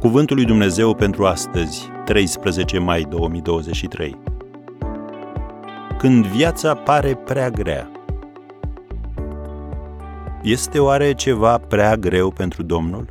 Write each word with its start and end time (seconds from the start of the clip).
Cuvântul 0.00 0.36
lui 0.36 0.44
Dumnezeu 0.44 0.94
pentru 0.94 1.26
astăzi, 1.26 1.88
13 2.04 2.78
mai 2.78 3.02
2023. 3.02 4.18
Când 5.98 6.26
viața 6.26 6.74
pare 6.74 7.14
prea 7.14 7.50
grea. 7.50 7.90
Este 10.42 10.78
oare 10.78 11.14
ceva 11.14 11.58
prea 11.58 11.96
greu 11.96 12.30
pentru 12.30 12.62
Domnul? 12.62 13.10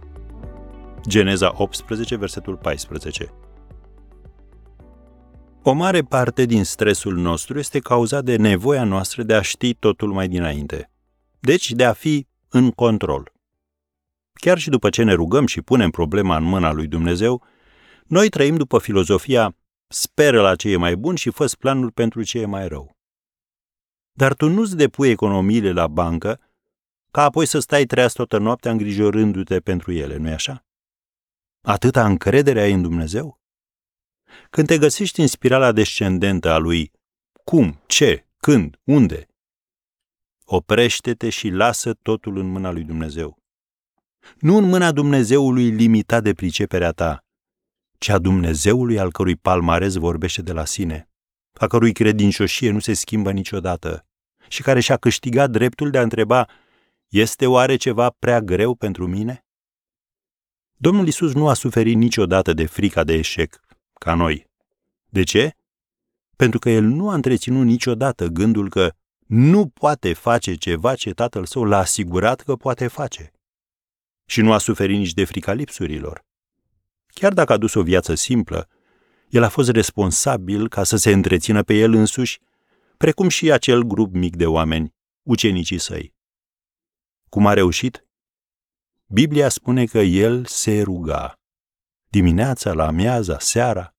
Geneza 1.08 1.54
18, 1.56 2.16
versetul 2.16 2.56
14. 2.56 3.34
O 5.64 5.72
mare 5.72 6.02
parte 6.02 6.46
din 6.46 6.64
stresul 6.64 7.16
nostru 7.16 7.60
este 7.60 7.80
cauzat 7.80 8.24
de 8.24 8.36
nevoia 8.36 8.84
noastră 8.84 9.24
de 9.24 9.34
a 9.34 9.42
ști 9.42 9.74
totul 9.74 10.12
mai 10.12 10.28
dinainte. 10.28 10.92
Deci 11.40 11.72
de 11.72 11.86
a 11.86 11.94
fi 11.94 12.28
în 12.50 12.72
control. 12.72 13.32
Chiar 14.40 14.58
și 14.58 14.70
după 14.70 14.90
ce 14.90 15.04
ne 15.04 15.14
rugăm 15.14 15.46
și 15.46 15.62
punem 15.62 15.90
problema 15.90 16.38
în 16.38 16.44
mâna 16.44 16.72
lui 16.72 16.88
Dumnezeu, 16.88 17.44
noi 18.06 18.30
trăim 18.30 18.56
după 18.56 18.80
filozofia 18.80 19.56
speră 19.88 20.42
la 20.42 20.56
ce 20.56 20.70
e 20.70 20.78
mai 20.78 20.96
bun 20.96 21.16
și 21.16 21.30
fă 21.30 21.52
planul 21.60 21.92
pentru 21.92 22.24
ce 22.24 22.40
e 22.40 22.46
mai 22.46 22.68
rău. 22.68 22.98
Dar 24.12 24.34
tu 24.34 24.50
nu-ți 24.50 24.76
depui 24.76 25.10
economiile 25.10 25.72
la 25.72 25.88
bancă 25.88 26.40
ca 27.12 27.24
apoi 27.24 27.46
să 27.46 27.60
stai 27.60 27.86
treaz 27.86 28.14
toată 28.14 28.38
noaptea 28.38 28.72
îngrijorându-te 28.72 29.60
pentru 29.60 29.92
ele, 29.92 30.18
nu-i 30.18 30.32
așa? 30.32 30.66
Atâta 31.62 32.06
încredere 32.06 32.62
ai 32.62 32.72
în 32.72 32.82
Dumnezeu? 32.82 33.40
Când 34.50 34.68
te 34.68 34.78
găsești 34.78 35.22
în 35.22 35.28
spirala 35.28 35.72
descendentă 35.72 36.50
a 36.50 36.58
lui 36.58 36.92
cum, 37.44 37.82
ce, 37.86 38.28
când, 38.38 38.80
unde, 38.84 39.28
oprește-te 40.46 41.30
și 41.30 41.50
lasă 41.50 41.94
totul 41.94 42.38
în 42.38 42.48
mâna 42.48 42.72
lui 42.72 42.84
Dumnezeu 42.84 43.38
nu 44.40 44.58
în 44.58 44.64
mâna 44.64 44.92
Dumnezeului 44.92 45.70
limitat 45.70 46.24
de 46.24 46.34
priceperea 46.34 46.92
ta, 46.92 47.26
ci 47.98 48.10
a 48.10 48.18
Dumnezeului 48.18 49.00
al 49.00 49.12
cărui 49.12 49.36
palmarez 49.36 49.96
vorbește 49.96 50.42
de 50.42 50.52
la 50.52 50.66
sine, 50.66 51.10
a 51.54 51.68
cărui 51.68 51.92
credincioșie 51.92 52.72
nu 52.72 52.80
se 52.80 52.94
schimbă 52.94 53.32
niciodată 53.32 54.06
și 54.48 54.62
care 54.62 54.80
și-a 54.80 54.98
câștigat 54.98 55.50
dreptul 55.50 55.90
de 55.90 55.98
a 55.98 56.02
întreba 56.02 56.48
este 57.08 57.46
oare 57.46 57.76
ceva 57.76 58.10
prea 58.20 58.42
greu 58.42 58.76
pentru 58.76 59.08
mine? 59.08 59.46
Domnul 60.76 61.08
Isus 61.08 61.34
nu 61.34 61.48
a 61.48 61.54
suferit 61.54 61.96
niciodată 61.96 62.54
de 62.54 62.66
frica 62.66 63.04
de 63.04 63.14
eșec, 63.14 63.60
ca 63.94 64.14
noi. 64.14 64.48
De 65.10 65.24
ce? 65.24 65.52
Pentru 66.36 66.60
că 66.60 66.70
el 66.70 66.84
nu 66.84 67.10
a 67.10 67.14
întreținut 67.14 67.66
niciodată 67.66 68.28
gândul 68.28 68.70
că 68.70 68.92
nu 69.28 69.68
poate 69.68 70.14
face 70.14 70.56
ceva 70.56 70.96
ce 70.96 71.12
tatăl 71.12 71.46
său 71.46 71.64
l-a 71.64 71.78
asigurat 71.78 72.42
că 72.42 72.56
poate 72.56 72.88
face 72.88 73.32
și 74.30 74.42
nu 74.42 74.54
a 74.54 74.58
suferit 74.58 74.98
nici 74.98 75.14
de 75.14 75.24
frica 75.24 75.54
lipsurilor. 75.54 76.26
Chiar 77.08 77.34
dacă 77.34 77.54
a 77.54 77.58
dus 77.58 77.74
o 77.74 77.82
viață 77.82 78.16
simplă, 78.16 78.70
el 79.30 79.44
a 79.44 79.50
fost 79.50 79.70
responsabil 79.70 80.70
ca 80.70 80.84
să 80.84 80.98
se 80.98 81.12
întrețină 81.12 81.64
pe 81.64 81.74
el 81.74 81.94
însuși, 81.94 82.40
precum 82.98 83.28
și 83.28 83.52
acel 83.52 83.82
grup 83.82 84.14
mic 84.14 84.36
de 84.36 84.46
oameni, 84.46 84.94
ucenicii 85.24 85.78
săi. 85.78 86.14
Cum 87.30 87.46
a 87.46 87.54
reușit? 87.54 88.06
Biblia 89.06 89.50
spune 89.50 89.86
că 89.86 90.00
el 90.00 90.46
se 90.46 90.82
ruga. 90.82 91.40
Dimineața, 92.08 92.74
la 92.74 92.88
amiaza, 92.88 93.40
seara, 93.40 93.96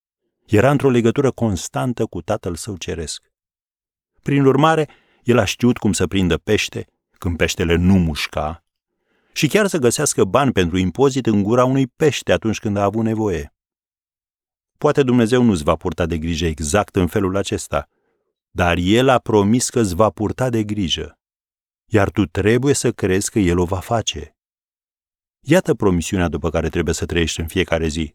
era 0.46 0.70
într-o 0.70 0.90
legătură 0.90 1.30
constantă 1.30 2.06
cu 2.06 2.22
tatăl 2.22 2.54
său 2.54 2.76
ceresc. 2.76 3.32
Prin 4.22 4.44
urmare, 4.44 4.88
el 5.22 5.38
a 5.38 5.44
știut 5.44 5.78
cum 5.78 5.92
să 5.92 6.06
prindă 6.06 6.36
pește, 6.36 6.86
când 7.18 7.36
peștele 7.36 7.74
nu 7.74 7.94
mușca, 7.94 8.64
și 9.38 9.48
chiar 9.48 9.66
să 9.66 9.78
găsească 9.78 10.24
bani 10.24 10.52
pentru 10.52 10.76
impozit 10.76 11.26
în 11.26 11.42
gura 11.42 11.64
unui 11.64 11.86
pește 11.86 12.32
atunci 12.32 12.58
când 12.58 12.76
a 12.76 12.82
avut 12.82 13.04
nevoie. 13.04 13.54
Poate 14.78 15.02
Dumnezeu 15.02 15.42
nu-ți 15.42 15.62
va 15.62 15.76
purta 15.76 16.06
de 16.06 16.18
grijă 16.18 16.46
exact 16.46 16.96
în 16.96 17.06
felul 17.06 17.36
acesta, 17.36 17.88
dar 18.50 18.76
El 18.76 19.08
a 19.08 19.18
promis 19.18 19.68
că 19.70 19.80
îți 19.80 19.94
va 19.94 20.10
purta 20.10 20.50
de 20.50 20.64
grijă, 20.64 21.18
iar 21.84 22.10
tu 22.10 22.26
trebuie 22.26 22.74
să 22.74 22.92
crezi 22.92 23.30
că 23.30 23.38
El 23.38 23.58
o 23.58 23.64
va 23.64 23.80
face. 23.80 24.36
Iată 25.40 25.74
promisiunea 25.74 26.28
după 26.28 26.50
care 26.50 26.68
trebuie 26.68 26.94
să 26.94 27.06
trăiești 27.06 27.40
în 27.40 27.46
fiecare 27.46 27.88
zi. 27.88 28.14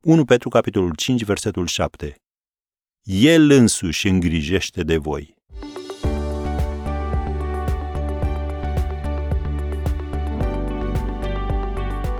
1 0.00 0.24
Petru 0.24 0.48
capitolul 0.48 0.94
5, 0.94 1.24
versetul 1.24 1.66
7. 1.66 2.14
El 3.02 3.50
însuși 3.50 4.08
îngrijește 4.08 4.82
de 4.82 4.96
voi. 4.96 5.39